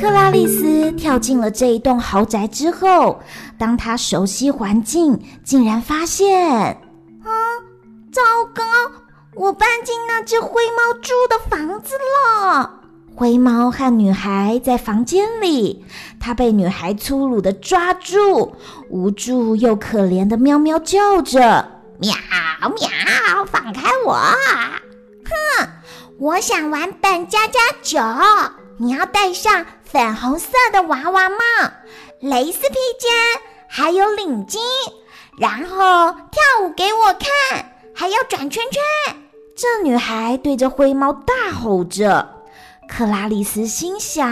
[0.00, 3.20] 克拉丽丝跳进了这一栋豪宅之后，
[3.56, 7.30] 当她熟悉环境，竟然发现，啊，
[8.12, 8.20] 糟
[8.54, 8.62] 糕！
[9.34, 12.80] 我搬进那只灰猫住的房子了。
[13.16, 15.84] 灰猫和女孩在房间里，
[16.20, 18.54] 它被女孩粗鲁地抓住，
[18.90, 21.40] 无助又可怜的喵喵叫着
[21.98, 22.12] ：“喵
[22.60, 24.14] 喵，放开我！”
[25.24, 25.68] 哼，
[26.18, 28.00] 我想玩扮家家酒，
[28.78, 31.36] 你要戴上粉红色的娃娃帽、
[32.18, 33.12] 蕾丝披肩，
[33.68, 34.58] 还有领巾，
[35.38, 39.16] 然后跳舞给我看，还要转圈圈。
[39.54, 42.28] 这女孩对着灰猫大吼着。
[42.88, 44.28] 克拉丽丝心想：“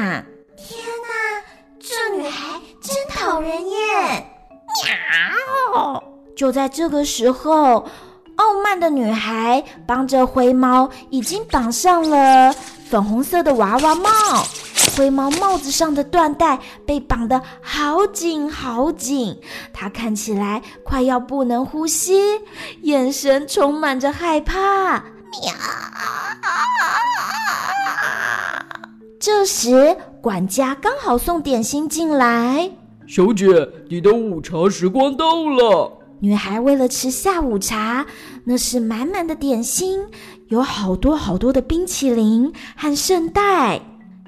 [0.59, 1.45] 天哪，
[1.79, 3.81] 这女孩真讨人厌！”
[5.73, 6.03] 喵！
[6.37, 7.87] 就在这个时候，
[8.35, 12.53] 傲慢的女孩帮着灰猫已经绑上了
[12.91, 14.11] 粉红色的娃娃帽。
[14.97, 19.39] 灰猫帽子上的缎带被绑得好紧好紧，
[19.73, 22.21] 它看起来快要不能呼吸，
[22.83, 24.95] 眼神充满着害怕。
[24.95, 25.53] 喵！
[29.19, 32.71] 这时，管家刚好送点心进来。
[33.07, 33.47] 小姐，
[33.89, 35.99] 你的午茶时光到了。
[36.21, 38.05] 女孩为了吃下午茶，
[38.45, 40.07] 那是满满的点心，
[40.49, 43.81] 有好多好多的冰淇淋和圣代。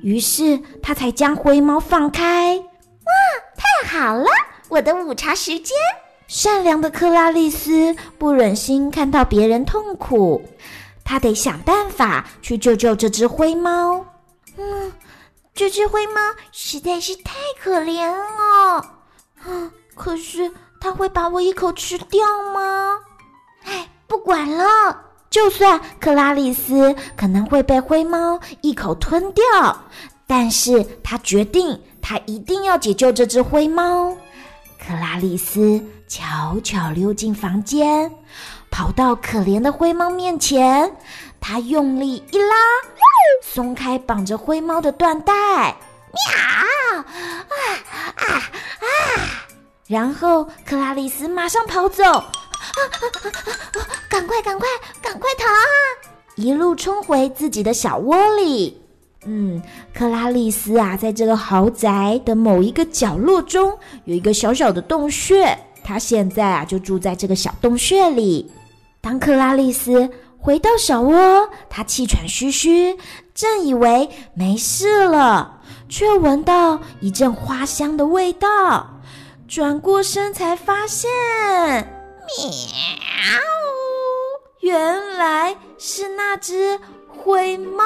[0.05, 2.57] 于是他才将灰猫放开。
[2.59, 3.13] 哇，
[3.57, 4.27] 太好了，
[4.69, 5.75] 我的午茶时间！
[6.27, 10.45] 善良的克拉丽丝不忍心看到别人痛苦，
[11.03, 14.05] 她得想办法去救救这只灰猫。
[14.59, 14.93] 嗯，
[15.55, 16.21] 这只灰猫
[16.53, 18.97] 实在是太可怜了。
[19.47, 22.21] 嗯，可是它会把我一口吃掉
[22.53, 22.99] 吗？
[23.65, 25.04] 哎，不管了，
[25.35, 29.43] 就算克拉丽丝可能会被灰猫一口吞掉，
[30.29, 34.17] 但是她决定，她一定要解救这只灰猫。
[34.79, 38.09] 克拉丽丝悄悄溜进房间，
[38.71, 40.89] 跑到可怜的灰猫面前，
[41.41, 42.55] 她用力一拉。
[43.43, 46.95] 松开绑着灰猫的缎带，喵！
[46.95, 47.05] 啊
[48.15, 48.43] 啊啊！
[49.89, 52.23] 然后克拉丽丝马上跑走，
[52.75, 52.83] 啊！
[54.09, 54.69] 赶快赶快
[55.03, 55.67] 赶快逃啊！
[56.37, 58.81] 一路冲回自己的小窝里。
[59.25, 59.63] 嗯，
[59.95, 68.51] 克拉丽丝啊，在这个豪宅的某一个角落中有一个小小的洞穴，她现在啊就住在这个小洞穴里。
[69.01, 70.11] 当克拉丽丝。
[70.45, 72.95] 回到小窝，他气喘吁吁，
[73.35, 75.59] 正以为没事了，
[75.89, 79.01] 却闻到一阵花香的味道。
[79.49, 81.09] 转过身才发现，
[82.25, 83.41] 喵，
[84.61, 87.85] 原来是那只灰猫。